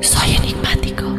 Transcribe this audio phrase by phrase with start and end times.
[0.00, 1.13] Soy enigmático.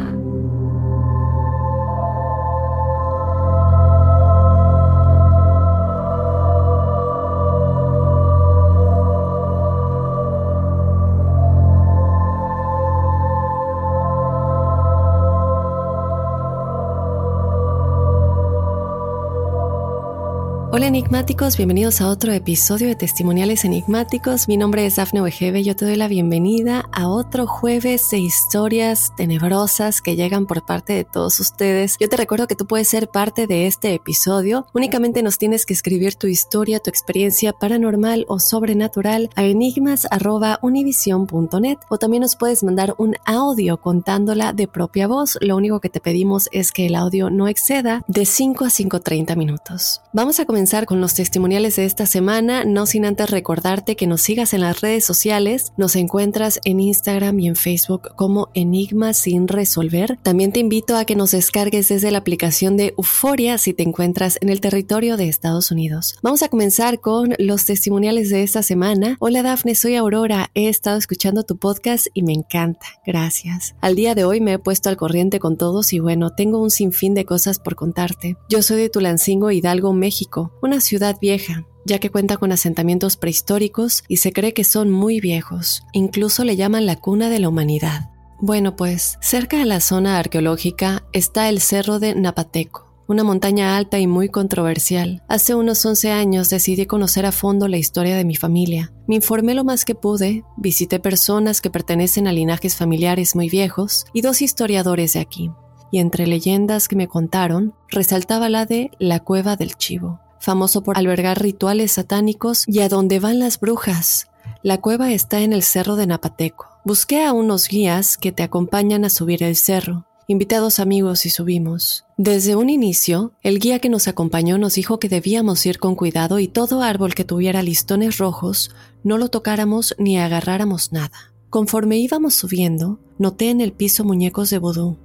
[20.76, 24.46] Hola enigmáticos, bienvenidos a otro episodio de Testimoniales Enigmáticos.
[24.46, 29.10] Mi nombre es Dafne Wegebe yo te doy la bienvenida a otro jueves de historias
[29.16, 31.96] tenebrosas que llegan por parte de todos ustedes.
[31.98, 34.66] Yo te recuerdo que tú puedes ser parte de este episodio.
[34.74, 41.96] Únicamente nos tienes que escribir tu historia, tu experiencia paranormal o sobrenatural a enigmas.univision.net o
[41.96, 45.38] también nos puedes mandar un audio contándola de propia voz.
[45.40, 49.36] Lo único que te pedimos es que el audio no exceda de 5 a 5.30
[49.36, 50.02] minutos.
[50.12, 54.20] Vamos a comenzar con los testimoniales de esta semana, no sin antes recordarte que nos
[54.20, 55.72] sigas en las redes sociales.
[55.76, 60.18] Nos encuentras en Instagram y en Facebook como Enigma sin resolver.
[60.24, 64.38] También te invito a que nos descargues desde la aplicación de Euforia si te encuentras
[64.40, 66.16] en el territorio de Estados Unidos.
[66.20, 69.16] Vamos a comenzar con los testimoniales de esta semana.
[69.20, 70.50] Hola Dafne, soy Aurora.
[70.54, 72.86] He estado escuchando tu podcast y me encanta.
[73.06, 73.76] Gracias.
[73.80, 76.72] Al día de hoy me he puesto al corriente con todos y bueno, tengo un
[76.72, 78.36] sinfín de cosas por contarte.
[78.48, 84.02] Yo soy de Tulancingo, Hidalgo, México una ciudad vieja, ya que cuenta con asentamientos prehistóricos
[84.08, 85.82] y se cree que son muy viejos.
[85.92, 88.10] Incluso le llaman la cuna de la humanidad.
[88.40, 93.98] Bueno, pues, cerca de la zona arqueológica está el Cerro de Napateco, una montaña alta
[93.98, 95.22] y muy controversial.
[95.28, 98.92] Hace unos 11 años decidí conocer a fondo la historia de mi familia.
[99.06, 104.04] Me informé lo más que pude, visité personas que pertenecen a linajes familiares muy viejos
[104.12, 105.50] y dos historiadores de aquí.
[105.90, 110.96] Y entre leyendas que me contaron, resaltaba la de la Cueva del Chivo famoso por
[110.96, 114.28] albergar rituales satánicos y a donde van las brujas.
[114.62, 116.66] La cueva está en el cerro de Napateco.
[116.84, 120.06] Busqué a unos guías que te acompañan a subir el cerro.
[120.28, 122.04] Invité a dos amigos y subimos.
[122.16, 126.38] Desde un inicio, el guía que nos acompañó nos dijo que debíamos ir con cuidado
[126.38, 128.70] y todo árbol que tuviera listones rojos
[129.02, 131.34] no lo tocáramos ni agarráramos nada.
[131.50, 134.96] Conforme íbamos subiendo, noté en el piso muñecos de vudú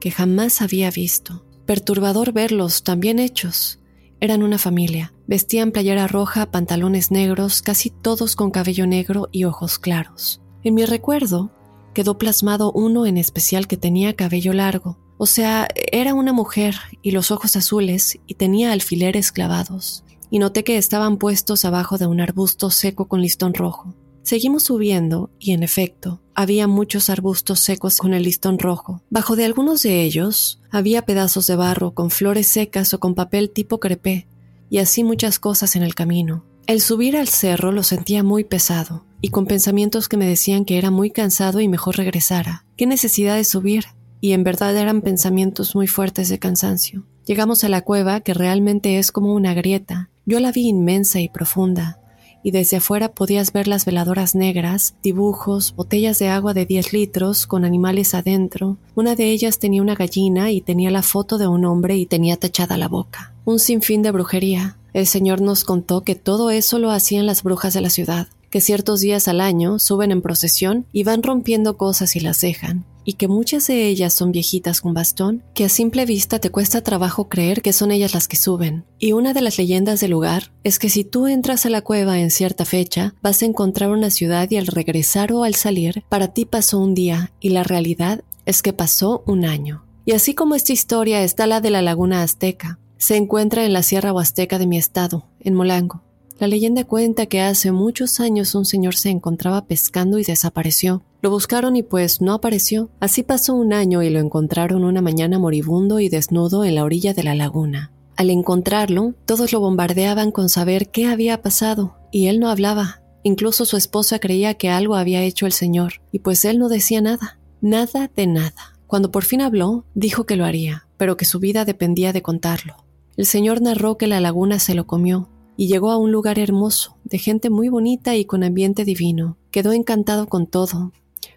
[0.00, 1.44] que jamás había visto.
[1.66, 3.77] Perturbador verlos tan bien hechos.
[4.20, 5.12] Eran una familia.
[5.28, 10.40] Vestían playera roja, pantalones negros, casi todos con cabello negro y ojos claros.
[10.64, 11.52] En mi recuerdo
[11.94, 14.98] quedó plasmado uno en especial que tenía cabello largo.
[15.18, 20.04] O sea, era una mujer y los ojos azules y tenía alfileres clavados.
[20.30, 23.94] Y noté que estaban puestos abajo de un arbusto seco con listón rojo.
[24.28, 29.00] Seguimos subiendo y en efecto, había muchos arbustos secos con el listón rojo.
[29.08, 33.48] Bajo de algunos de ellos había pedazos de barro con flores secas o con papel
[33.48, 34.28] tipo crepé,
[34.68, 36.44] y así muchas cosas en el camino.
[36.66, 40.76] El subir al cerro lo sentía muy pesado, y con pensamientos que me decían que
[40.76, 42.66] era muy cansado y mejor regresara.
[42.76, 43.86] ¿Qué necesidad de subir?
[44.20, 47.06] Y en verdad eran pensamientos muy fuertes de cansancio.
[47.24, 50.10] Llegamos a la cueva, que realmente es como una grieta.
[50.26, 51.97] Yo la vi inmensa y profunda,
[52.42, 57.46] y desde afuera podías ver las veladoras negras, dibujos, botellas de agua de 10 litros
[57.46, 58.78] con animales adentro.
[58.94, 62.36] Una de ellas tenía una gallina y tenía la foto de un hombre y tenía
[62.36, 63.32] tachada la boca.
[63.44, 64.76] Un sinfín de brujería.
[64.92, 68.60] El señor nos contó que todo eso lo hacían las brujas de la ciudad, que
[68.60, 73.14] ciertos días al año suben en procesión y van rompiendo cosas y las dejan, y
[73.14, 77.30] que muchas de ellas son viejitas con bastón, que a simple vista te cuesta trabajo
[77.30, 78.84] creer que son ellas las que suben.
[78.98, 82.18] Y una de las leyendas del lugar es que si tú entras a la cueva
[82.18, 86.34] en cierta fecha, vas a encontrar una ciudad y al regresar o al salir, para
[86.34, 89.86] ti pasó un día y la realidad es que pasó un año.
[90.04, 93.82] Y así como esta historia está la de la laguna azteca, se encuentra en la
[93.82, 96.02] Sierra Huasteca de mi estado, en Molango.
[96.38, 101.02] La leyenda cuenta que hace muchos años un señor se encontraba pescando y desapareció.
[101.20, 102.90] Lo buscaron y pues no apareció.
[103.00, 107.12] Así pasó un año y lo encontraron una mañana moribundo y desnudo en la orilla
[107.12, 107.90] de la laguna.
[108.14, 113.02] Al encontrarlo, todos lo bombardeaban con saber qué había pasado, y él no hablaba.
[113.24, 117.00] Incluso su esposa creía que algo había hecho el señor, y pues él no decía
[117.00, 118.78] nada, nada de nada.
[118.86, 122.76] Cuando por fin habló, dijo que lo haría, pero que su vida dependía de contarlo.
[123.16, 126.96] El señor narró que la laguna se lo comió, y llegó a un lugar hermoso,
[127.02, 129.36] de gente muy bonita y con ambiente divino.
[129.50, 130.92] Quedó encantado con todo,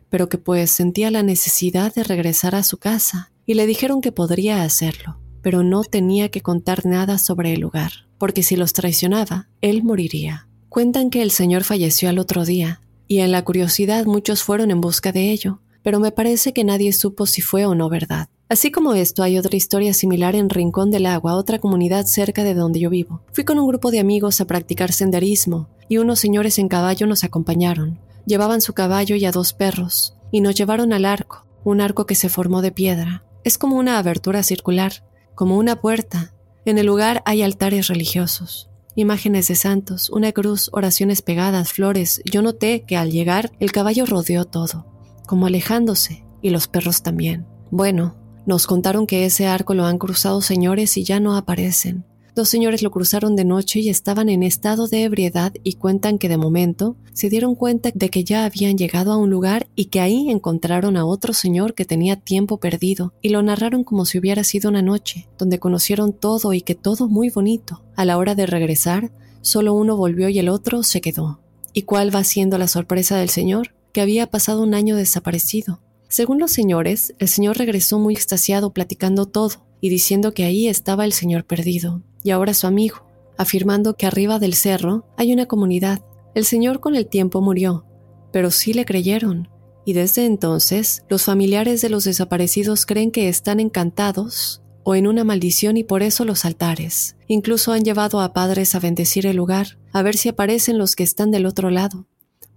[0.09, 4.11] pero que pues sentía la necesidad de regresar a su casa, y le dijeron que
[4.11, 9.49] podría hacerlo, pero no tenía que contar nada sobre el lugar, porque si los traicionaba,
[9.59, 10.47] él moriría.
[10.69, 14.81] Cuentan que el señor falleció al otro día, y en la curiosidad muchos fueron en
[14.81, 18.29] busca de ello, pero me parece que nadie supo si fue o no verdad.
[18.51, 22.53] Así como esto, hay otra historia similar en Rincón del Agua, otra comunidad cerca de
[22.53, 23.21] donde yo vivo.
[23.31, 27.23] Fui con un grupo de amigos a practicar senderismo y unos señores en caballo nos
[27.23, 28.01] acompañaron.
[28.25, 32.13] Llevaban su caballo y a dos perros y nos llevaron al arco, un arco que
[32.15, 33.23] se formó de piedra.
[33.45, 36.33] Es como una abertura circular, como una puerta.
[36.65, 42.21] En el lugar hay altares religiosos, imágenes de santos, una cruz, oraciones pegadas, flores.
[42.29, 44.87] Yo noté que al llegar el caballo rodeó todo,
[45.25, 47.47] como alejándose, y los perros también.
[47.69, 48.17] Bueno,
[48.51, 52.03] nos contaron que ese arco lo han cruzado señores y ya no aparecen.
[52.35, 56.27] Dos señores lo cruzaron de noche y estaban en estado de ebriedad y cuentan que
[56.27, 60.01] de momento se dieron cuenta de que ya habían llegado a un lugar y que
[60.01, 64.43] ahí encontraron a otro señor que tenía tiempo perdido y lo narraron como si hubiera
[64.43, 67.85] sido una noche, donde conocieron todo y que todo muy bonito.
[67.95, 71.39] A la hora de regresar, solo uno volvió y el otro se quedó.
[71.71, 73.75] ¿Y cuál va siendo la sorpresa del señor?
[73.93, 75.79] Que había pasado un año desaparecido.
[76.11, 81.05] Según los señores, el señor regresó muy extasiado platicando todo y diciendo que ahí estaba
[81.05, 83.05] el señor perdido y ahora su amigo,
[83.37, 86.01] afirmando que arriba del cerro hay una comunidad.
[86.35, 87.85] El señor con el tiempo murió,
[88.33, 89.47] pero sí le creyeron,
[89.85, 95.23] y desde entonces los familiares de los desaparecidos creen que están encantados o en una
[95.23, 97.15] maldición y por eso los altares.
[97.27, 101.03] Incluso han llevado a padres a bendecir el lugar, a ver si aparecen los que
[101.03, 102.05] están del otro lado.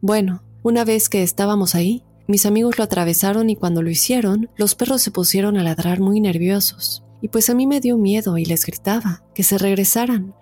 [0.01, 4.75] Bueno, una vez que estábamos ahí, mis amigos lo atravesaron y cuando lo hicieron, los
[4.75, 7.05] perros se pusieron a ladrar muy nerviosos.
[7.21, 10.35] Y pues a mí me dio miedo y les gritaba que se regresaran.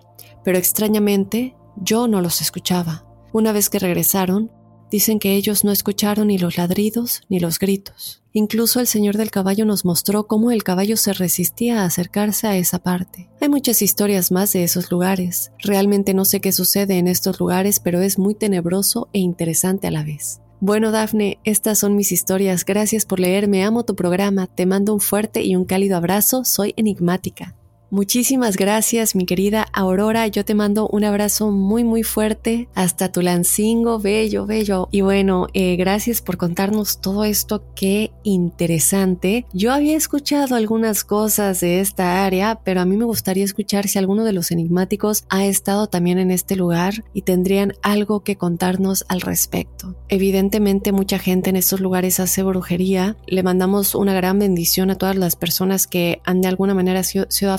[0.43, 3.05] Pero extrañamente, yo no los escuchaba.
[3.31, 4.51] Una vez que regresaron,
[4.91, 8.21] dicen que ellos no escucharon ni los ladridos ni los gritos.
[8.31, 12.57] Incluso el señor del caballo nos mostró cómo el caballo se resistía a acercarse a
[12.57, 13.29] esa parte.
[13.41, 15.51] Hay muchas historias más de esos lugares.
[15.59, 19.91] Realmente no sé qué sucede en estos lugares, pero es muy tenebroso e interesante a
[19.91, 20.42] la vez.
[20.65, 22.63] Bueno, Dafne, estas son mis historias.
[22.63, 23.65] Gracias por leerme.
[23.65, 24.47] Amo tu programa.
[24.47, 26.45] Te mando un fuerte y un cálido abrazo.
[26.45, 27.53] Soy enigmática.
[27.93, 30.25] Muchísimas gracias, mi querida Aurora.
[30.25, 34.87] Yo te mando un abrazo muy, muy fuerte hasta Tulancingo, bello, bello.
[34.89, 37.63] Y bueno, eh, gracias por contarnos todo esto.
[37.75, 39.45] Qué interesante.
[39.53, 43.99] Yo había escuchado algunas cosas de esta área, pero a mí me gustaría escuchar si
[43.99, 49.05] alguno de los enigmáticos ha estado también en este lugar y tendrían algo que contarnos
[49.07, 49.95] al respecto.
[50.09, 53.17] Evidentemente, mucha gente en estos lugares hace brujería.
[53.27, 57.27] Le mandamos una gran bendición a todas las personas que han de alguna manera sido,
[57.29, 57.53] sido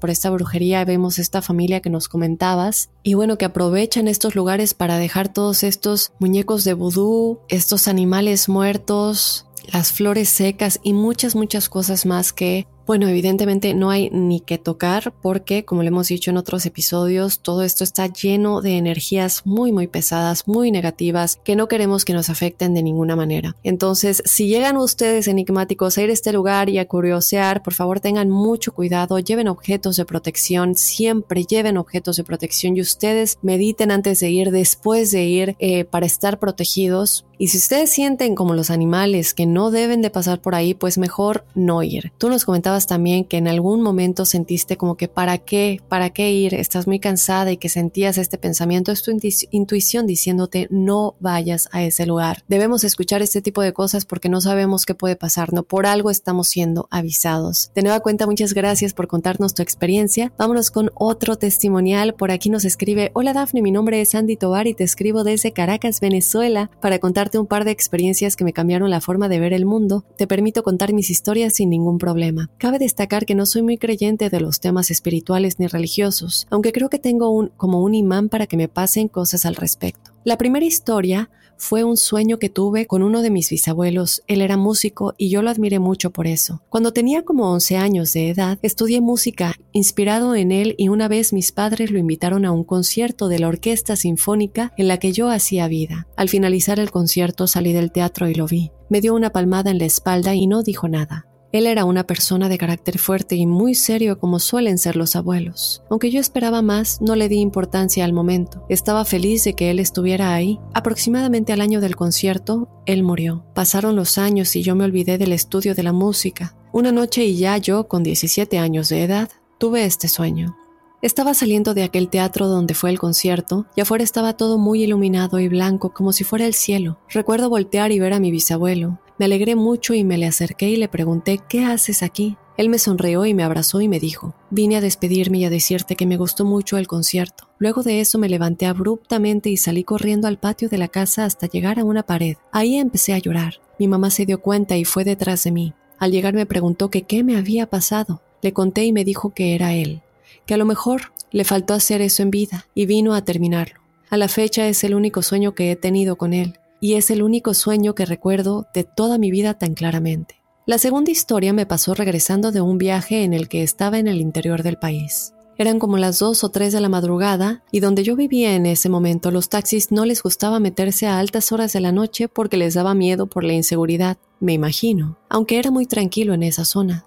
[0.00, 0.84] por esta brujería.
[0.84, 2.90] Vemos esta familia que nos comentabas.
[3.02, 8.48] Y bueno, que aprovechan estos lugares para dejar todos estos muñecos de vudú, estos animales
[8.48, 14.40] muertos, las flores secas y muchas, muchas cosas más que bueno, evidentemente no hay ni
[14.40, 18.76] que tocar porque, como le hemos dicho en otros episodios, todo esto está lleno de
[18.76, 23.56] energías muy, muy pesadas, muy negativas, que no queremos que nos afecten de ninguna manera.
[23.62, 28.00] Entonces, si llegan ustedes enigmáticos a ir a este lugar y a curiosear, por favor
[28.00, 33.90] tengan mucho cuidado, lleven objetos de protección, siempre lleven objetos de protección y ustedes mediten
[33.90, 37.24] antes de ir, después de ir, eh, para estar protegidos.
[37.36, 40.98] Y si ustedes sienten como los animales que no deben de pasar por ahí, pues
[40.98, 42.12] mejor no ir.
[42.18, 46.32] Tú nos comentabas también que en algún momento sentiste como que para qué, para qué
[46.32, 49.12] ir, estás muy cansada y que sentías este pensamiento, es tu
[49.50, 52.42] intuición diciéndote no vayas a ese lugar.
[52.48, 56.10] Debemos escuchar este tipo de cosas porque no sabemos qué puede pasar, no por algo
[56.10, 57.70] estamos siendo avisados.
[57.74, 60.32] De nueva cuenta, muchas gracias por contarnos tu experiencia.
[60.36, 62.14] Vámonos con otro testimonial.
[62.14, 65.52] Por aquí nos escribe, hola Dafne, mi nombre es Andy Tobar y te escribo desde
[65.52, 69.52] Caracas, Venezuela, para contarte un par de experiencias que me cambiaron la forma de ver
[69.52, 70.04] el mundo.
[70.16, 72.50] Te permito contar mis historias sin ningún problema.
[72.64, 76.88] Cabe destacar que no soy muy creyente de los temas espirituales ni religiosos, aunque creo
[76.88, 80.12] que tengo un, como un imán para que me pasen cosas al respecto.
[80.24, 81.28] La primera historia
[81.58, 84.22] fue un sueño que tuve con uno de mis bisabuelos.
[84.28, 86.62] Él era músico y yo lo admiré mucho por eso.
[86.70, 91.34] Cuando tenía como 11 años de edad, estudié música, inspirado en él y una vez
[91.34, 95.28] mis padres lo invitaron a un concierto de la Orquesta Sinfónica en la que yo
[95.28, 96.08] hacía vida.
[96.16, 98.70] Al finalizar el concierto salí del teatro y lo vi.
[98.88, 101.26] Me dio una palmada en la espalda y no dijo nada.
[101.54, 105.84] Él era una persona de carácter fuerte y muy serio como suelen ser los abuelos.
[105.88, 108.66] Aunque yo esperaba más, no le di importancia al momento.
[108.68, 110.58] Estaba feliz de que él estuviera ahí.
[110.72, 113.44] Aproximadamente al año del concierto, él murió.
[113.54, 116.56] Pasaron los años y yo me olvidé del estudio de la música.
[116.72, 120.56] Una noche y ya yo, con 17 años de edad, tuve este sueño.
[121.02, 125.38] Estaba saliendo de aquel teatro donde fue el concierto y afuera estaba todo muy iluminado
[125.38, 126.98] y blanco como si fuera el cielo.
[127.10, 128.98] Recuerdo voltear y ver a mi bisabuelo.
[129.16, 132.36] Me alegré mucho y me le acerqué y le pregunté, ¿qué haces aquí?
[132.56, 135.94] Él me sonrió y me abrazó y me dijo, vine a despedirme y a decirte
[135.94, 137.48] que me gustó mucho el concierto.
[137.58, 141.46] Luego de eso me levanté abruptamente y salí corriendo al patio de la casa hasta
[141.46, 142.36] llegar a una pared.
[142.50, 143.60] Ahí empecé a llorar.
[143.78, 145.74] Mi mamá se dio cuenta y fue detrás de mí.
[145.98, 148.20] Al llegar me preguntó que qué me había pasado.
[148.42, 150.02] Le conté y me dijo que era él,
[150.44, 153.80] que a lo mejor le faltó hacer eso en vida y vino a terminarlo.
[154.10, 157.22] A la fecha es el único sueño que he tenido con él y es el
[157.22, 160.42] único sueño que recuerdo de toda mi vida tan claramente.
[160.66, 164.20] La segunda historia me pasó regresando de un viaje en el que estaba en el
[164.20, 165.32] interior del país.
[165.56, 168.90] Eran como las dos o tres de la madrugada y donde yo vivía en ese
[168.90, 172.74] momento los taxis no les gustaba meterse a altas horas de la noche porque les
[172.74, 177.06] daba miedo por la inseguridad, me imagino, aunque era muy tranquilo en esa zona.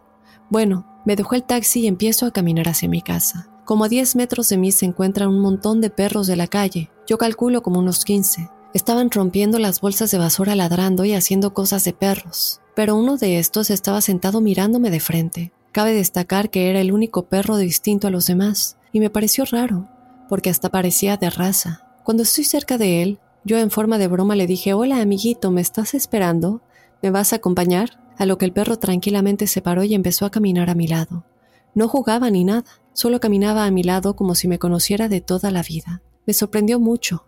[0.49, 3.47] Bueno, me dejó el taxi y empiezo a caminar hacia mi casa.
[3.63, 6.89] Como a 10 metros de mí se encuentran un montón de perros de la calle,
[7.05, 8.56] yo calculo como unos 15.
[8.77, 13.39] Estaban rompiendo las bolsas de basura ladrando y haciendo cosas de perros, pero uno de
[13.39, 15.51] estos estaba sentado mirándome de frente.
[15.71, 19.89] Cabe destacar que era el único perro distinto a los demás, y me pareció raro,
[20.29, 21.87] porque hasta parecía de raza.
[22.03, 25.61] Cuando estoy cerca de él, yo en forma de broma le dije, hola amiguito, ¿me
[25.61, 26.61] estás esperando?
[27.01, 27.99] ¿Me vas a acompañar?
[28.15, 31.25] A lo que el perro tranquilamente se paró y empezó a caminar a mi lado.
[31.73, 35.49] No jugaba ni nada, solo caminaba a mi lado como si me conociera de toda
[35.49, 36.03] la vida.
[36.27, 37.25] Me sorprendió mucho,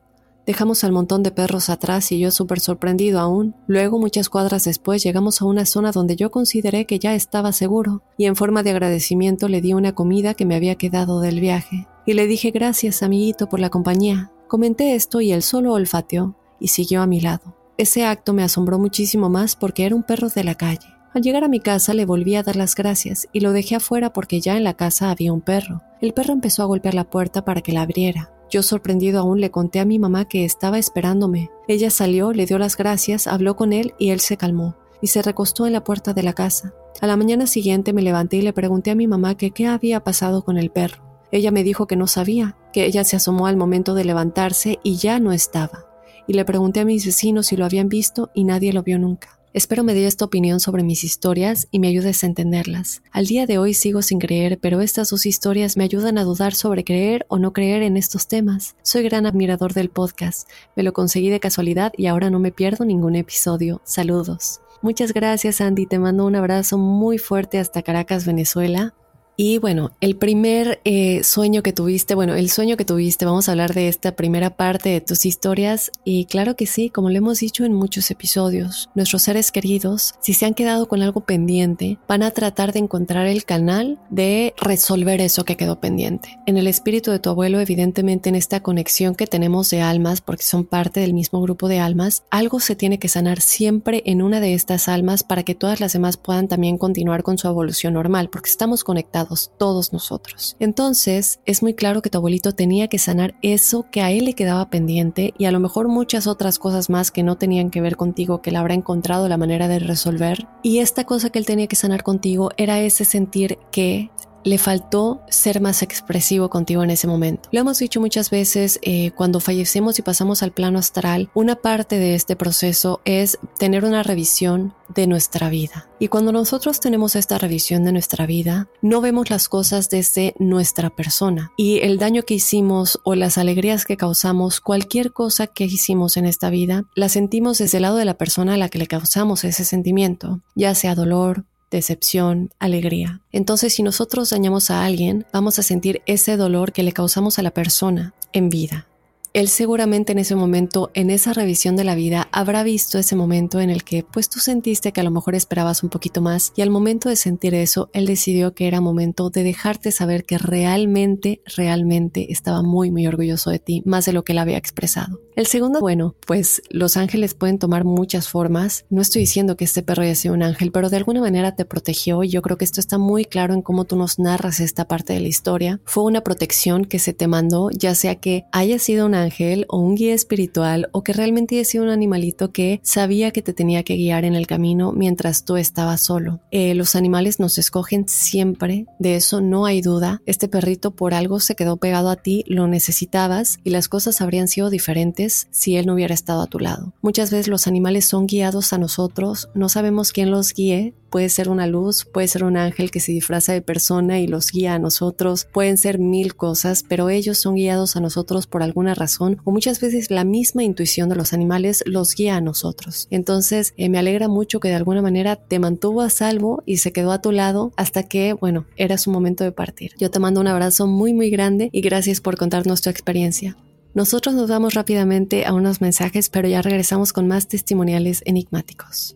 [0.50, 3.53] Dejamos al montón de perros atrás y yo súper sorprendido aún.
[3.68, 8.01] Luego, muchas cuadras después, llegamos a una zona donde yo consideré que ya estaba seguro,
[8.18, 11.86] y en forma de agradecimiento le di una comida que me había quedado del viaje.
[12.08, 14.32] Y le dije gracias, amiguito, por la compañía.
[14.48, 17.56] Comenté esto y él solo olfateó y siguió a mi lado.
[17.77, 20.88] Ese acto me asombró muchísimo más porque era un perro de la calle.
[21.13, 24.13] Al llegar a mi casa le volví a dar las gracias y lo dejé afuera
[24.13, 25.84] porque ya en la casa había un perro.
[26.01, 28.32] El perro empezó a golpear la puerta para que la abriera.
[28.50, 31.51] Yo sorprendido aún le conté a mi mamá que estaba esperándome.
[31.68, 35.22] Ella salió, le dio las gracias, habló con él y él se calmó y se
[35.22, 36.74] recostó en la puerta de la casa.
[37.01, 40.03] A la mañana siguiente me levanté y le pregunté a mi mamá que qué había
[40.03, 41.03] pasado con el perro.
[41.32, 44.96] Ella me dijo que no sabía, que ella se asomó al momento de levantarse y
[44.96, 45.86] ya no estaba.
[46.27, 49.38] Y le pregunté a mis vecinos si lo habían visto y nadie lo vio nunca.
[49.51, 53.01] Espero me des tu opinión sobre mis historias y me ayudes a entenderlas.
[53.12, 56.53] Al día de hoy sigo sin creer, pero estas dos historias me ayudan a dudar
[56.53, 58.75] sobre creer o no creer en estos temas.
[58.84, 62.86] Soy gran admirador del podcast, me lo conseguí de casualidad y ahora no me pierdo
[62.86, 63.82] ningún episodio.
[63.86, 64.62] Saludos.
[64.84, 68.94] Muchas gracias Andy, te mando un abrazo muy fuerte hasta Caracas, Venezuela.
[69.41, 73.53] Y bueno, el primer eh, sueño que tuviste, bueno, el sueño que tuviste, vamos a
[73.53, 75.91] hablar de esta primera parte de tus historias.
[76.03, 80.34] Y claro que sí, como lo hemos dicho en muchos episodios, nuestros seres queridos, si
[80.34, 85.22] se han quedado con algo pendiente, van a tratar de encontrar el canal de resolver
[85.22, 86.38] eso que quedó pendiente.
[86.46, 90.43] En el espíritu de tu abuelo, evidentemente en esta conexión que tenemos de almas, porque
[90.43, 94.41] son parte del mismo grupo de almas, algo se tiene que sanar siempre en una
[94.41, 98.29] de estas almas para que todas las demás puedan también continuar con su evolución normal,
[98.29, 100.55] porque estamos conectados todos nosotros.
[100.59, 104.33] Entonces, es muy claro que tu abuelito tenía que sanar eso que a él le
[104.33, 107.95] quedaba pendiente y a lo mejor muchas otras cosas más que no tenían que ver
[107.95, 110.48] contigo que él habrá encontrado la manera de resolver.
[110.63, 114.09] Y esta cosa que él tenía que sanar contigo era ese sentir que
[114.43, 117.50] le faltó ser más expresivo contigo en ese momento.
[117.51, 122.00] Lo hemos dicho muchas veces, eh, cuando fallecemos y pasamos al plano astral, una parte
[122.00, 125.88] de este proceso es tener una revisión de nuestra vida.
[126.00, 130.89] Y cuando nosotros tenemos esta revisión de nuestra vida, no vemos las cosas desde nuestra
[130.89, 131.51] persona.
[131.58, 136.25] Y el daño que hicimos o las alegrías que causamos, cualquier cosa que hicimos en
[136.25, 139.43] esta vida, la sentimos desde el lado de la persona a la que le causamos
[139.43, 143.21] ese sentimiento, ya sea dolor, decepción, alegría.
[143.31, 147.43] Entonces, si nosotros dañamos a alguien, vamos a sentir ese dolor que le causamos a
[147.43, 148.88] la persona en vida.
[149.33, 153.59] Él seguramente en ese momento, en esa revisión de la vida, habrá visto ese momento
[153.59, 156.63] en el que pues tú sentiste que a lo mejor esperabas un poquito más y
[156.63, 161.41] al momento de sentir eso, él decidió que era momento de dejarte saber que realmente,
[161.55, 165.19] realmente estaba muy, muy orgulloso de ti, más de lo que él había expresado.
[165.36, 168.86] El segundo, bueno, pues los ángeles pueden tomar muchas formas.
[168.89, 171.63] No estoy diciendo que este perro haya sido un ángel, pero de alguna manera te
[171.63, 174.86] protegió y yo creo que esto está muy claro en cómo tú nos narras esta
[174.86, 175.79] parte de la historia.
[175.86, 179.79] Fue una protección que se te mandó, ya sea que haya sido una ángel o
[179.79, 183.83] un guía espiritual o que realmente haya sido un animalito que sabía que te tenía
[183.83, 186.39] que guiar en el camino mientras tú estabas solo.
[186.51, 190.21] Eh, los animales nos escogen siempre, de eso no hay duda.
[190.25, 194.47] Este perrito por algo se quedó pegado a ti, lo necesitabas y las cosas habrían
[194.47, 196.93] sido diferentes si él no hubiera estado a tu lado.
[197.01, 201.50] Muchas veces los animales son guiados a nosotros, no sabemos quién los guíe, Puede ser
[201.50, 204.80] una luz, puede ser un ángel que se disfraza de persona y los guía a
[204.80, 209.51] nosotros, pueden ser mil cosas, pero ellos son guiados a nosotros por alguna razón o
[209.51, 213.08] muchas veces la misma intuición de los animales los guía a nosotros.
[213.10, 216.92] Entonces, eh, me alegra mucho que de alguna manera te mantuvo a salvo y se
[216.92, 219.94] quedó a tu lado hasta que, bueno, era su momento de partir.
[219.98, 223.58] Yo te mando un abrazo muy, muy grande y gracias por contarnos tu experiencia.
[223.94, 229.16] Nosotros nos vamos rápidamente a unos mensajes, pero ya regresamos con más testimoniales enigmáticos.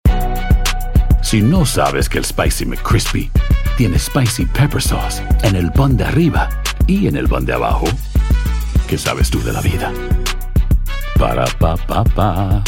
[1.21, 3.29] Si no sabes que el Spicy McCrispy
[3.77, 6.49] tiene Spicy Pepper Sauce en el pan de arriba
[6.87, 7.85] y en el pan de abajo,
[8.87, 9.93] ¿qué sabes tú de la vida?
[11.19, 12.63] Para, pa, pa, pa.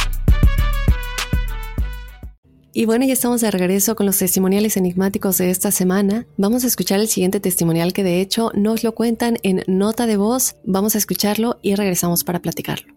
[2.71, 6.27] Y bueno, ya estamos de regreso con los testimoniales enigmáticos de esta semana.
[6.37, 10.17] Vamos a escuchar el siguiente testimonial que de hecho nos lo cuentan en nota de
[10.17, 10.55] voz.
[10.63, 12.93] Vamos a escucharlo y regresamos para platicarlo.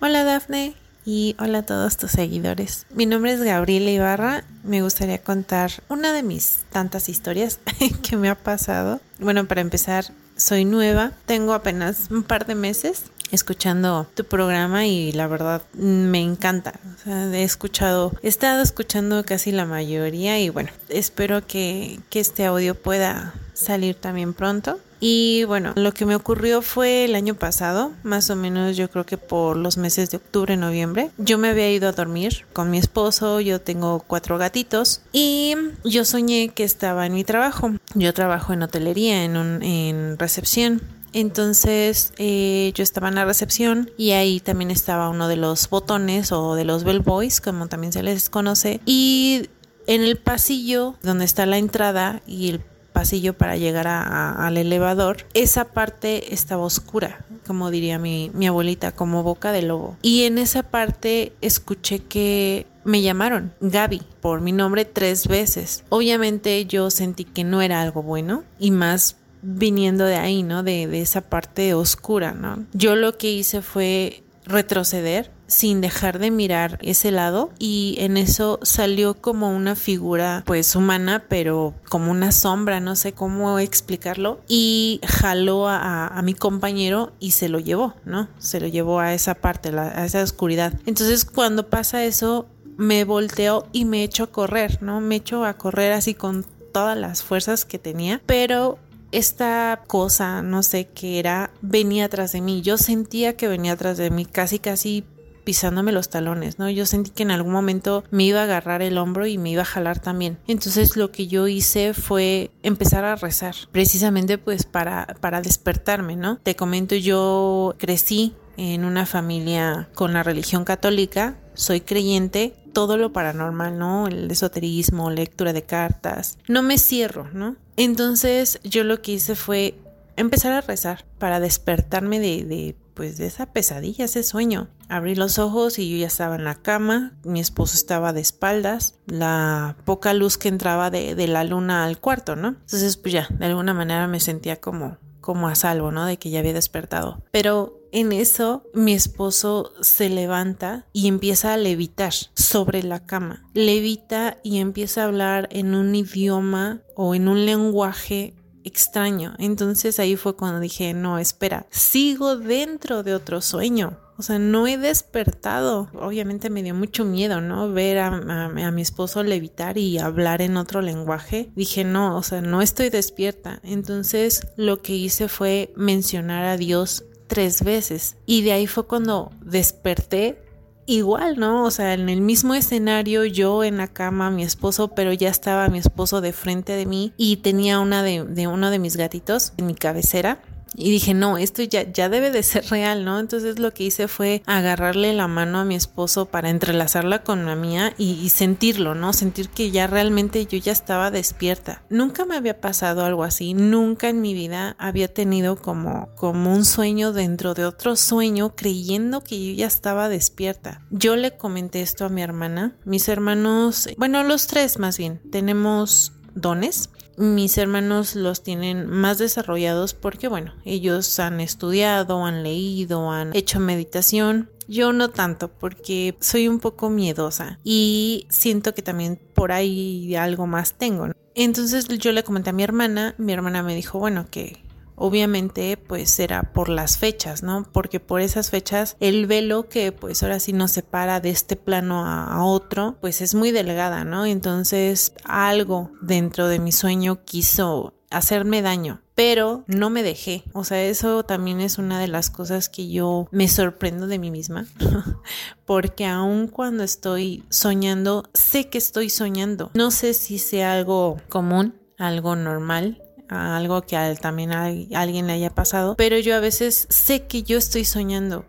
[0.00, 2.86] Hola Dafne y hola a todos tus seguidores.
[2.94, 4.44] Mi nombre es Gabriela Ibarra.
[4.62, 7.60] Me gustaría contar una de mis tantas historias
[8.02, 9.00] que me ha pasado.
[9.18, 11.12] Bueno, para empezar, soy nueva.
[11.26, 16.74] Tengo apenas un par de meses escuchando tu programa y la verdad me encanta.
[16.94, 22.20] O sea, he escuchado, he estado escuchando casi la mayoría y bueno, espero que, que
[22.20, 24.78] este audio pueda salir también pronto.
[25.00, 29.04] Y bueno, lo que me ocurrió fue el año pasado, más o menos yo creo
[29.04, 31.10] que por los meses de octubre, noviembre.
[31.18, 36.04] Yo me había ido a dormir con mi esposo, yo tengo cuatro gatitos y yo
[36.04, 37.72] soñé que estaba en mi trabajo.
[37.94, 40.80] Yo trabajo en hotelería, en, un, en recepción.
[41.12, 46.32] Entonces eh, yo estaba en la recepción y ahí también estaba uno de los botones
[46.32, 48.80] o de los bellboys, como también se les conoce.
[48.84, 49.50] Y
[49.86, 52.60] en el pasillo donde está la entrada y el
[52.94, 59.52] pasillo para llegar al elevador, esa parte estaba oscura, como diría mi, abuelita, como boca
[59.52, 59.98] de lobo.
[60.00, 65.84] Y en esa parte escuché que me llamaron Gaby por mi nombre tres veces.
[65.88, 70.62] Obviamente yo sentí que no era algo bueno y más viniendo de ahí, ¿no?
[70.62, 72.64] De esa parte oscura, ¿no?
[72.72, 77.50] Yo lo que hice fue retroceder sin dejar de mirar ese lado.
[77.58, 83.12] Y en eso salió como una figura pues humana pero como una sombra no sé
[83.12, 84.40] cómo explicarlo.
[84.48, 89.14] Y jaló a, a mi compañero y se lo llevó no se lo llevó a
[89.14, 90.74] esa parte a esa oscuridad.
[90.86, 95.54] Entonces cuando pasa eso me volteo y me echo a correr no me echo a
[95.54, 98.78] correr así con todas las fuerzas que tenía pero
[99.14, 102.62] esta cosa, no sé qué era, venía atrás de mí.
[102.62, 105.04] Yo sentía que venía atrás de mí, casi, casi
[105.44, 106.68] pisándome los talones, ¿no?
[106.70, 109.62] Yo sentí que en algún momento me iba a agarrar el hombro y me iba
[109.62, 110.38] a jalar también.
[110.46, 116.38] Entonces lo que yo hice fue empezar a rezar, precisamente pues para, para despertarme, ¿no?
[116.38, 123.12] Te comento, yo crecí en una familia con la religión católica, soy creyente, todo lo
[123.12, 124.08] paranormal, ¿no?
[124.08, 126.38] El esoterismo, lectura de cartas.
[126.48, 127.56] No me cierro, ¿no?
[127.76, 129.74] Entonces yo lo que hice fue
[130.16, 134.68] empezar a rezar para despertarme de, de pues de esa pesadilla, ese sueño.
[134.88, 138.94] Abrí los ojos y yo ya estaba en la cama, mi esposo estaba de espaldas,
[139.06, 142.48] la poca luz que entraba de, de, la luna al cuarto, ¿no?
[142.48, 146.06] Entonces pues ya, de alguna manera me sentía como, como a salvo, ¿no?
[146.06, 147.22] De que ya había despertado.
[147.30, 153.48] Pero en eso mi esposo se levanta y empieza a levitar sobre la cama.
[153.54, 159.34] Levita y empieza a hablar en un idioma o en un lenguaje extraño.
[159.38, 163.98] Entonces ahí fue cuando dije, no, espera, sigo dentro de otro sueño.
[164.16, 165.88] O sea, no he despertado.
[165.94, 167.72] Obviamente me dio mucho miedo, ¿no?
[167.72, 171.50] Ver a, a, mi esposo levitar y hablar en otro lenguaje.
[171.56, 173.60] Dije, no, o sea, no estoy despierta.
[173.64, 178.16] Entonces lo que hice fue mencionar a Dios tres veces.
[178.26, 180.43] Y de ahí fue cuando desperté
[180.86, 181.64] igual, ¿no?
[181.64, 185.68] O sea, en el mismo escenario, yo en la cama, mi esposo, pero ya estaba
[185.68, 189.52] mi esposo de frente de mí y tenía una de, de uno de mis gatitos
[189.56, 190.40] en mi cabecera.
[190.76, 193.18] Y dije, no, esto ya, ya debe de ser real, ¿no?
[193.18, 197.54] Entonces lo que hice fue agarrarle la mano a mi esposo para entrelazarla con la
[197.54, 199.12] mía y, sentirlo, ¿no?
[199.12, 201.82] Sentir que ya realmente yo ya estaba despierta.
[201.90, 206.64] Nunca me había pasado algo así, nunca en mi vida había tenido como, como un
[206.64, 210.82] sueño dentro de otro sueño creyendo que yo ya estaba despierta.
[210.90, 216.12] Yo le comenté esto a mi hermana, mis hermanos, bueno, los tres más bien, tenemos
[216.34, 223.34] dones mis hermanos los tienen más desarrollados porque, bueno, ellos han estudiado, han leído, han
[223.34, 224.50] hecho meditación.
[224.66, 230.46] Yo no tanto porque soy un poco miedosa y siento que también por ahí algo
[230.46, 231.08] más tengo.
[231.34, 234.63] Entonces yo le comenté a mi hermana, mi hermana me dijo, bueno, que
[234.96, 237.66] Obviamente, pues será por las fechas, ¿no?
[237.72, 242.06] Porque por esas fechas el velo que pues ahora sí nos separa de este plano
[242.06, 244.26] a, otro, pues es muy delgada, ¿no?
[244.26, 250.44] Entonces algo dentro de mi sueño quiso hacerme daño, pero no me dejé.
[250.52, 254.30] O sea, eso también es una de las cosas que yo me sorprendo de mí
[254.30, 254.66] misma,
[255.64, 259.70] porque aun cuando estoy soñando, sé que estoy soñando.
[259.74, 265.96] No sé si sea algo común, algo normal, algo que también alguien le haya pasado,
[265.96, 268.44] pero yo a veces sé que yo estoy soñando.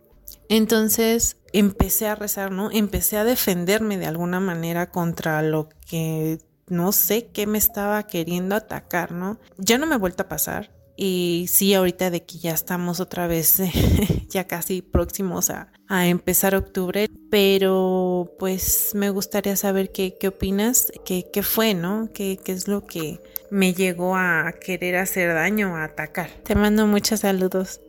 [0.50, 2.70] Entonces empecé a rezar, ¿no?
[2.72, 8.56] Empecé a defenderme de alguna manera contra lo que no sé qué me estaba queriendo
[8.56, 9.40] atacar, ¿no?
[9.58, 10.72] Ya no me he vuelto a pasar.
[10.98, 13.58] Y sí, ahorita de que ya estamos otra vez,
[14.30, 20.94] ya casi próximos a, a, empezar octubre, pero pues me gustaría saber qué, qué opinas,
[21.04, 22.10] qué, qué fue, ¿no?
[22.14, 26.30] ¿Qué, ¿Qué es lo que me llegó a querer hacer daño, a atacar?
[26.44, 27.82] Te mando muchos saludos.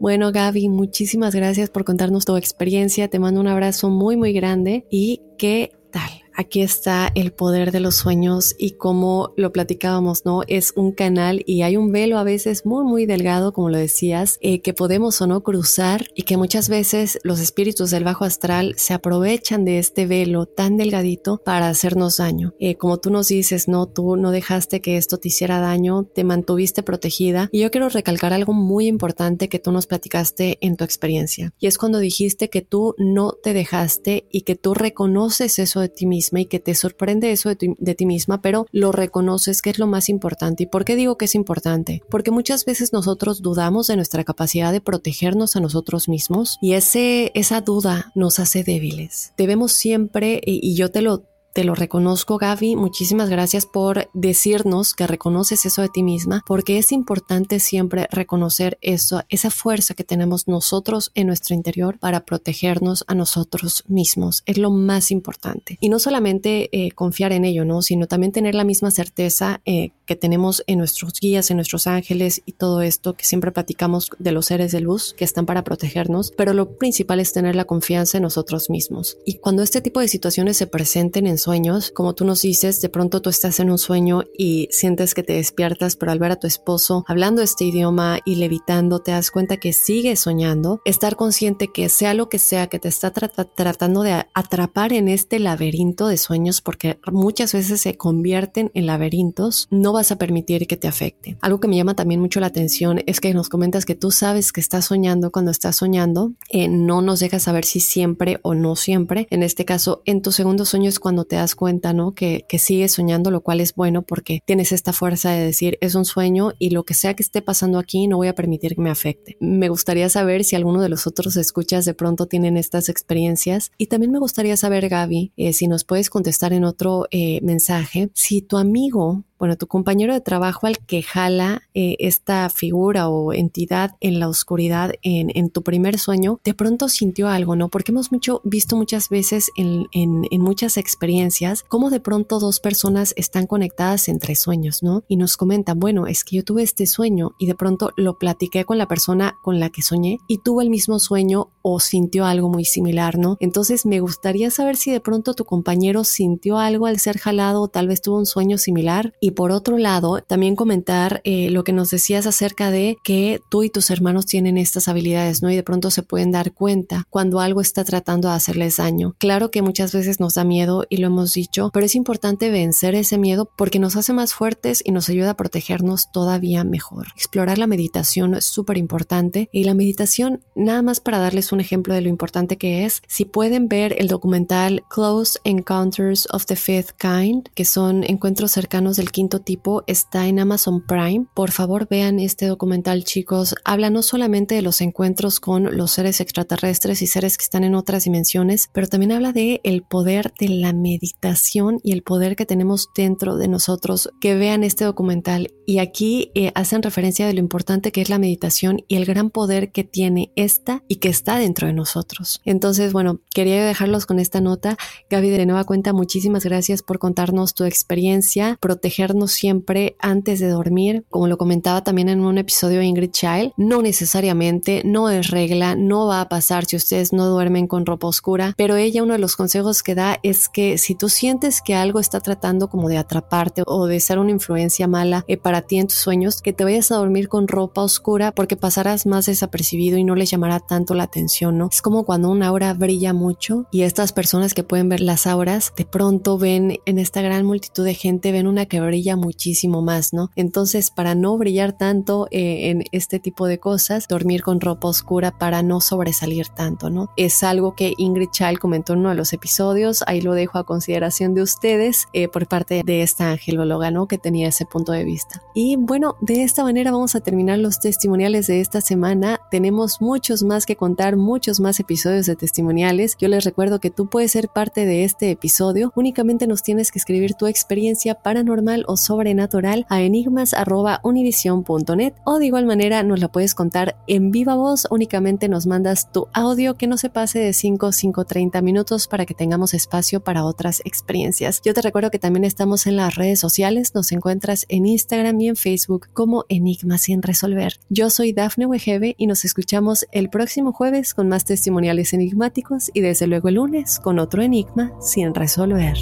[0.00, 3.08] Bueno, Gaby, muchísimas gracias por contarnos tu experiencia.
[3.08, 7.80] Te mando un abrazo muy, muy grande y qué tal aquí está el poder de
[7.80, 10.42] los sueños y como lo platicábamos, ¿no?
[10.46, 14.38] Es un canal y hay un velo a veces muy, muy delgado, como lo decías,
[14.40, 18.74] eh, que podemos o no cruzar y que muchas veces los espíritus del bajo astral
[18.76, 22.54] se aprovechan de este velo tan delgadito para hacernos daño.
[22.58, 26.24] Eh, como tú nos dices, no, tú no dejaste que esto te hiciera daño, te
[26.24, 30.84] mantuviste protegida y yo quiero recalcar algo muy importante que tú nos platicaste en tu
[30.84, 35.80] experiencia y es cuando dijiste que tú no te dejaste y que tú reconoces eso
[35.80, 38.92] de ti mismo y que te sorprende eso de, tu, de, ti misma, pero lo
[38.92, 40.64] reconoces que es lo más importante.
[40.64, 42.02] ¿Y por qué digo que es importante?
[42.10, 47.32] Porque muchas veces nosotros dudamos de nuestra capacidad de protegernos a nosotros mismos y ese,
[47.34, 49.32] esa duda nos hace débiles.
[49.36, 51.24] Debemos siempre, y, y yo te lo
[51.54, 52.74] te lo reconozco, Gaby.
[52.74, 58.76] Muchísimas gracias por decirnos que reconoces eso de ti misma, porque es importante siempre reconocer
[58.80, 64.42] eso, esa fuerza que tenemos nosotros en nuestro interior para protegernos a nosotros mismos.
[64.46, 65.78] Es lo más importante.
[65.80, 67.82] Y no solamente eh, confiar en ello, ¿no?
[67.82, 72.42] Sino también tener la misma certeza eh, que tenemos en nuestros guías, en nuestros ángeles
[72.46, 76.32] y todo esto que siempre platicamos de los seres de luz que están para protegernos.
[76.36, 79.18] Pero lo principal es tener la confianza en nosotros mismos.
[79.24, 82.88] Y cuando este tipo de situaciones se presenten en sueños, como tú nos dices, de
[82.88, 86.36] pronto tú estás en un sueño y sientes que te despiertas, pero al ver a
[86.36, 90.80] tu esposo hablando este idioma y levitando, te das cuenta que sigue soñando.
[90.84, 95.08] Estar consciente que sea lo que sea que te está tra tratando de atrapar en
[95.08, 100.66] este laberinto de sueños, porque muchas veces se convierten en laberintos, no vas a permitir
[100.66, 101.36] que te afecte.
[101.40, 104.52] Algo que me llama también mucho la atención es que nos comentas que tú sabes
[104.52, 108.76] que estás soñando cuando estás soñando, eh, no nos dejas saber si siempre o no
[108.76, 109.26] siempre.
[109.30, 112.14] En este caso, en tu segundo sueño es cuando te das cuenta, ¿no?
[112.14, 115.94] Que, que sigues soñando, lo cual es bueno porque tienes esta fuerza de decir, es
[115.94, 118.82] un sueño y lo que sea que esté pasando aquí no voy a permitir que
[118.82, 119.36] me afecte.
[119.40, 123.86] Me gustaría saber si alguno de los otros escuchas de pronto tienen estas experiencias y
[123.86, 128.42] también me gustaría saber, Gaby, eh, si nos puedes contestar en otro eh, mensaje, si
[128.42, 133.90] tu amigo bueno, tu compañero de trabajo al que jala eh, esta figura o entidad
[134.00, 137.68] en la oscuridad en, en, tu primer sueño, de pronto sintió algo, ¿no?
[137.68, 142.58] Porque hemos mucho, visto muchas veces en, en, en, muchas experiencias cómo de pronto dos
[142.58, 145.04] personas están conectadas entre sueños, ¿no?
[145.08, 148.64] Y nos comentan, bueno, es que yo tuve este sueño y de pronto lo platiqué
[148.64, 152.50] con la persona con la que soñé y tuvo el mismo sueño o sintió algo
[152.50, 153.38] muy similar, ¿no?
[153.40, 157.68] Entonces me gustaría saber si de pronto tu compañero sintió algo al ser jalado o
[157.68, 161.72] tal vez tuvo un sueño similar y por otro lado, también comentar eh, lo que
[161.72, 165.50] nos decías acerca de que tú y tus hermanos tienen estas habilidades, ¿no?
[165.50, 169.14] Y de pronto se pueden dar cuenta cuando algo está tratando de hacerles daño.
[169.18, 172.94] Claro que muchas veces nos da miedo y lo hemos dicho, pero es importante vencer
[172.94, 177.06] ese miedo porque nos hace más fuertes y nos ayuda a protegernos todavía mejor.
[177.16, 181.94] Explorar la meditación es súper importante y la meditación, nada más para darles un ejemplo
[181.94, 186.92] de lo importante que es, si pueden ver el documental Close Encounters of the Fifth
[186.98, 191.26] Kind, que son encuentros cercanos del quinto tipo está en Amazon Prime.
[191.34, 193.54] Por favor vean este documental chicos.
[193.64, 197.74] Habla no solamente de los encuentros con los seres extraterrestres y seres que están en
[197.74, 202.46] otras dimensiones, pero también habla de el poder de la meditación y el poder que
[202.46, 204.10] tenemos dentro de nosotros.
[204.20, 208.18] Que vean este documental y aquí eh, hacen referencia de lo importante que es la
[208.18, 212.40] meditación y el gran poder que tiene esta y que está dentro de nosotros.
[212.44, 214.76] Entonces, bueno, quería dejarlos con esta nota.
[215.10, 221.04] Gaby de nueva cuenta, muchísimas gracias por contarnos tu experiencia, protegernos siempre antes de dormir,
[221.10, 225.76] como lo comentaba también en un episodio de Ingrid Child, no necesariamente, no es regla,
[225.76, 229.18] no va a pasar si ustedes no duermen con ropa oscura, pero ella uno de
[229.18, 232.96] los consejos que da es que si tú sientes que algo está tratando como de
[232.96, 236.64] atraparte o de ser una influencia mala eh, para ti en tus sueños, que te
[236.64, 240.94] vayas a dormir con ropa oscura porque pasarás más desapercibido y no les llamará tanto
[240.94, 245.00] la atención, Es como cuando una aura brilla mucho y estas personas que pueden ver
[245.00, 249.16] las auras de pronto ven en esta gran multitud de gente, ven una que brilla
[249.16, 250.30] muchísimo más, ¿no?
[250.36, 255.32] Entonces, para no brillar tanto eh, en este tipo de cosas, dormir con ropa oscura
[255.32, 257.10] para no sobresalir tanto, ¿no?
[257.16, 260.64] Es algo que Ingrid Child comentó en uno de los episodios, ahí lo dejo a
[260.64, 264.06] consideración de ustedes eh, por parte de esta angelóloga, ¿no?
[264.06, 265.42] Que tenía ese punto de vista.
[265.52, 269.40] Y bueno, de esta manera vamos a terminar los testimoniales de esta semana.
[269.50, 273.16] Tenemos muchos más que contar, muchos más episodios de testimoniales.
[273.18, 276.98] Yo les recuerdo que tú puedes ser parte de este episodio, únicamente nos tienes que
[276.98, 283.54] escribir tu experiencia paranormal o sobrenatural a enigmas.univision.net o de igual manera nos la puedes
[283.54, 287.92] contar en viva voz, únicamente nos mandas tu audio que no se pase de 5,
[287.92, 291.60] 5, 30 minutos para que tengamos espacio para otras experiencias.
[291.64, 295.48] Yo te recuerdo que también estamos en las redes sociales, nos encuentras en Instagram y
[295.48, 297.80] en Facebook como Enigmas sin resolver.
[297.88, 303.00] Yo soy Dafne Wegebe y nos escuchamos el próximo jueves con más testimoniales enigmáticos y
[303.00, 305.96] desde luego el lunes con otro enigma sin resolver.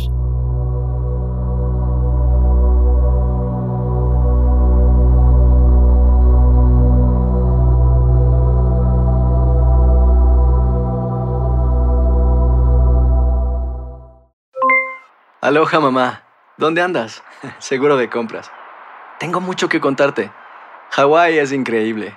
[15.42, 16.22] Aloha mamá,
[16.56, 17.22] ¿dónde andas?
[17.58, 18.48] Seguro de compras.
[19.18, 20.30] Tengo mucho que contarte.
[20.90, 22.16] Hawái es increíble.